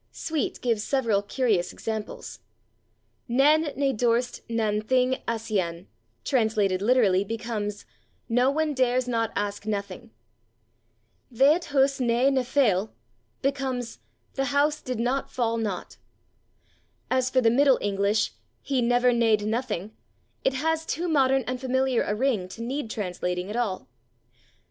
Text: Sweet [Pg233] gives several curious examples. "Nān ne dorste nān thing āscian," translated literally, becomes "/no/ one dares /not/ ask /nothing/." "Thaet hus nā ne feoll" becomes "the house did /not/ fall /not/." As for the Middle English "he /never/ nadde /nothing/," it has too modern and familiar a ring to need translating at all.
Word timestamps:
Sweet 0.11 0.55
[Pg233] 0.55 0.61
gives 0.61 0.83
several 0.83 1.21
curious 1.21 1.71
examples. 1.71 2.39
"Nān 3.29 3.77
ne 3.77 3.93
dorste 3.93 4.41
nān 4.49 4.83
thing 4.83 5.21
āscian," 5.27 5.85
translated 6.25 6.81
literally, 6.81 7.23
becomes 7.23 7.85
"/no/ 8.27 8.49
one 8.51 8.73
dares 8.73 9.05
/not/ 9.05 9.31
ask 9.35 9.65
/nothing/." 9.65 10.09
"Thaet 11.31 11.65
hus 11.65 11.99
nā 11.99 12.33
ne 12.33 12.41
feoll" 12.41 12.89
becomes 13.43 13.99
"the 14.33 14.45
house 14.45 14.81
did 14.81 14.97
/not/ 14.97 15.29
fall 15.29 15.59
/not/." 15.59 15.97
As 17.11 17.29
for 17.29 17.39
the 17.41 17.51
Middle 17.51 17.77
English 17.79 18.31
"he 18.63 18.81
/never/ 18.81 19.15
nadde 19.15 19.41
/nothing/," 19.45 19.91
it 20.43 20.55
has 20.55 20.83
too 20.83 21.07
modern 21.07 21.43
and 21.45 21.61
familiar 21.61 22.01
a 22.01 22.15
ring 22.15 22.47
to 22.49 22.63
need 22.63 22.89
translating 22.89 23.51
at 23.51 23.55
all. 23.55 23.87